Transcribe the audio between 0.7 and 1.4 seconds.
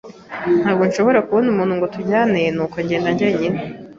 nashoboraga